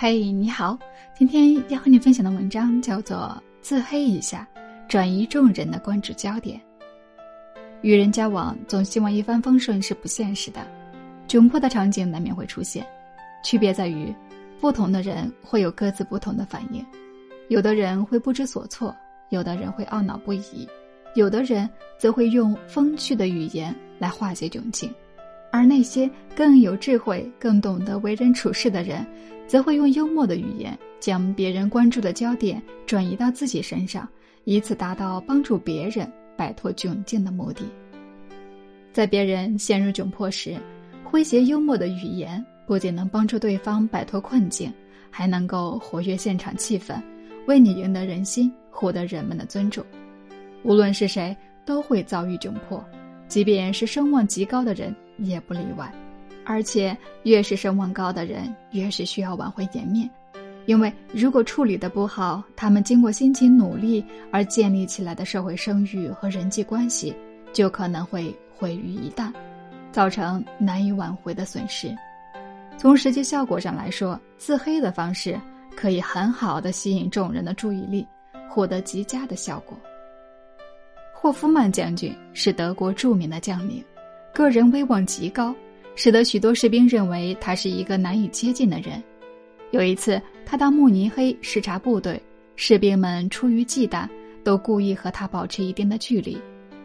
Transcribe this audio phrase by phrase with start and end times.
[0.00, 0.78] 嘿，你好，
[1.12, 3.16] 今天要和你分享的文章叫做
[3.60, 4.46] 《自黑一下，
[4.88, 6.56] 转移众人的关注焦点》。
[7.82, 10.64] 与人交往，总希望一帆风顺是不现实的，
[11.26, 12.86] 窘迫的场景难免会出现。
[13.42, 14.14] 区别在于，
[14.60, 16.86] 不同的人会有各自不同的反应，
[17.48, 18.94] 有的人会不知所措，
[19.30, 20.68] 有的人会懊恼不已，
[21.16, 21.68] 有的人
[21.98, 24.94] 则会用风趣的语言来化解窘境。
[25.50, 29.04] 而那些更有智慧、更懂得为人处事的人，
[29.46, 34.06] 则会用幽默的语言将别人关注的焦点转移到自己身上，
[34.44, 37.64] 以此达到帮助别人摆脱窘境的目的。
[38.92, 40.56] 在别人陷入窘迫时，
[41.10, 44.72] 诙谐幽默的语言不仅能帮助对方摆脱困境，
[45.10, 47.00] 还能够活跃现场气氛，
[47.46, 49.84] 为你赢得人心，获得人们的尊重。
[50.62, 51.34] 无论是谁，
[51.64, 52.84] 都会遭遇窘迫，
[53.28, 54.94] 即便是声望极高的人。
[55.18, 55.92] 也不例外，
[56.44, 60.08] 而且越是声望高的人，越是需要挽回颜面，
[60.66, 67.14] 因为如果处理的不好，他们经过辛勤努力而建立起来的社会声誉和人际关系，
[67.52, 69.32] 就可能会毁于一旦，
[69.92, 71.94] 造成难以挽回的损失。
[72.76, 75.38] 从实际效果上来说，自黑的方式
[75.76, 78.06] 可以很好的吸引众人的注意力，
[78.48, 79.76] 获得极佳的效果。
[81.12, 83.84] 霍夫曼将军是德国著名的将领。
[84.38, 85.52] 个人威望极高，
[85.96, 89.02] 使得许多士兵认为他是一个难以接近的人。
[89.72, 92.22] 有一次，他到慕尼黑视察部队，
[92.54, 94.08] 士兵们出于忌惮，
[94.44, 96.38] 都故意和他保持一定的距离，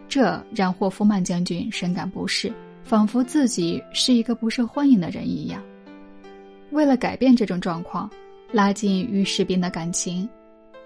[0.09, 2.51] 这让霍夫曼将军深感不适，
[2.83, 5.61] 仿佛自己是一个不受欢迎的人一样。
[6.71, 8.09] 为了改变这种状况，
[8.51, 10.27] 拉近与士兵的感情，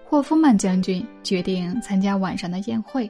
[0.04, 3.10] 霍夫曼将军决定参加晚上的宴会，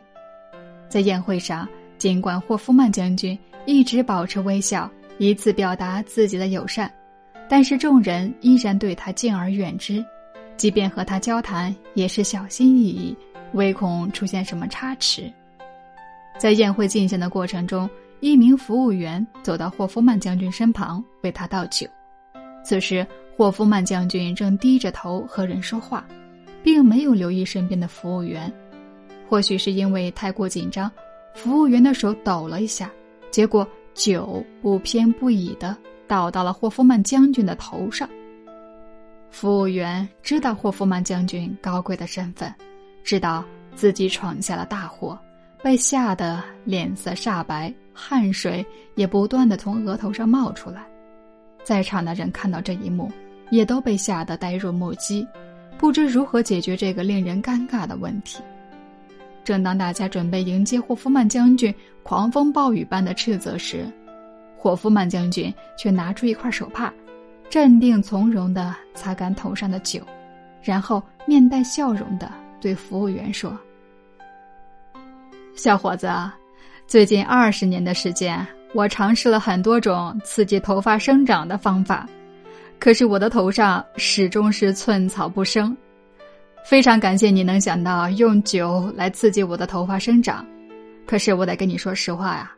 [0.87, 1.67] 在宴会上。
[1.97, 6.91] 尽管霍夫曼将军一直保持微笑，以此表达自己的友善，
[7.49, 10.05] 但是众人依然对他敬而远之，
[10.57, 13.15] 即便和他交谈也是小心翼翼，
[13.53, 15.31] 唯恐出现什么差池。
[16.37, 21.87] 在宴会进行的过程中，一名服务员走到霍夫曼将军身旁为他倒酒，
[22.63, 23.05] 此时
[23.35, 26.07] 霍夫曼将军正低着头和人说话，
[26.63, 28.53] 并没有留意身边的服务员，
[29.27, 30.91] 或许是因为太过紧张。
[31.37, 32.89] 服务员的手抖了一下，
[33.29, 35.77] 结果酒不偏不倚的
[36.07, 38.09] 倒到了霍夫曼将军的头上。
[39.29, 42.51] 服务员知道霍夫曼将军高贵的身份，
[43.03, 45.17] 知道自己闯下了大祸，
[45.63, 48.65] 被吓得脸色煞白，汗水
[48.95, 50.87] 也不断的从额头上冒出来。
[51.63, 53.11] 在场的人看到这一幕，
[53.51, 55.27] 也都被吓得呆若木鸡，
[55.77, 58.41] 不知如何解决这个令人尴尬的问题。
[59.47, 63.89] 正当大家准备迎接霍夫曼将军狂风暴雨般的斥责时，
[64.57, 66.93] 霍夫曼将军却拿出一块手帕，
[67.49, 70.01] 镇定从容地擦干头上的酒，
[70.61, 73.57] 然后面带笑容地对服务员说
[75.55, 76.11] ：“小伙子，
[76.85, 82.05] 最近二十年的时间，我尝试了很多种刺激头发生长的方法，
[82.77, 85.73] 可是我的头上始终是寸草不生。”
[86.67, 90.45] 非常感谢你能想到用酒来刺激我的头发生长，
[91.05, 92.51] 可是我得跟你说实话呀，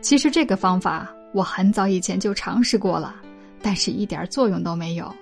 [0.00, 3.16] 其实这个方法我很早以前就尝试过了，
[3.60, 5.12] 但是一点作用都没有。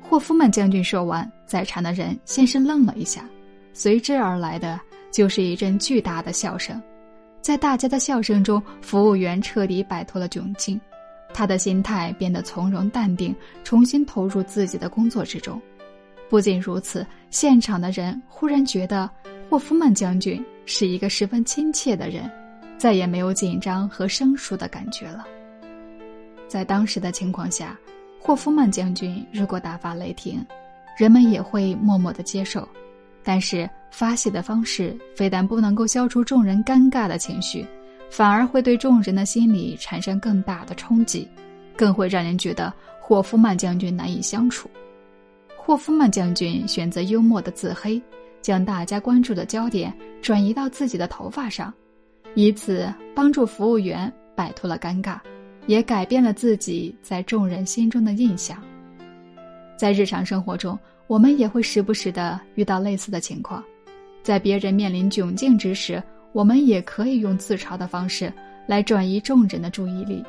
[0.00, 3.28] 霍夫曼将军说完，在场的人先是愣了一下，
[3.72, 4.80] 随之而来的
[5.10, 6.80] 就是一阵巨大的笑声，
[7.40, 10.80] 在大家的笑声中，服务员彻底摆脱了窘境，
[11.34, 15.60] 他的心态变得从容淡定，重新投入自己的工作之中。
[16.32, 19.08] 不仅如此，现场的人忽然觉得
[19.50, 22.24] 霍夫曼将军是一个十分亲切的人，
[22.78, 25.26] 再也没有紧张和生疏的感觉了。
[26.48, 27.78] 在当时的情况下，
[28.18, 30.42] 霍夫曼将军如果大发雷霆，
[30.96, 32.66] 人们也会默默的接受；
[33.22, 37.62] 但是发泄的方式非但不能够消除众人尴尬的情绪，
[38.10, 41.28] 反而会对众人的心理产生更大的冲击，
[41.76, 42.72] 更会让人觉得
[43.02, 44.70] 霍夫曼将军难以相处。
[45.64, 48.02] 霍夫曼将军选择幽默的自黑，
[48.40, 51.72] 将大家关注的焦点转移到自己的头发上，
[52.34, 55.20] 以此帮助服务员摆脱了尴尬，
[55.68, 58.60] 也改变了自己在众人心中的印象。
[59.76, 60.76] 在日常生活中，
[61.06, 63.62] 我们也会时不时的遇到类似的情况，
[64.20, 68.32] 在别人面临窘境之时，我们也可以用自嘲的方式
[68.66, 70.24] 来转移众人的注意力。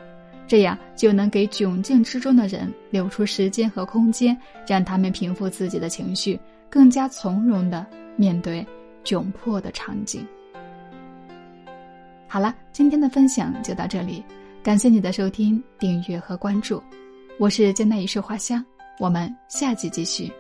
[0.54, 6.40] 这样就能给窘境之中的人留出时间和空间，让他们平复自己的情绪，
[6.70, 7.84] 更加从容的
[8.16, 8.64] 面对
[9.04, 10.24] 窘迫的场景。
[12.28, 14.24] 好了，今天的分享就到这里，
[14.62, 16.80] 感谢你的收听、订阅和关注，
[17.40, 18.64] 我是江南一树花香，
[19.00, 20.32] 我们下集继续。